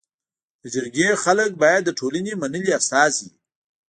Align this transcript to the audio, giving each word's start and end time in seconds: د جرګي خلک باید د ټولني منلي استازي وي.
د 0.61 0.63
جرګي 0.73 1.07
خلک 1.23 1.49
باید 1.63 1.81
د 1.85 1.89
ټولني 1.99 2.33
منلي 2.41 2.71
استازي 2.79 3.25
وي. 3.31 3.37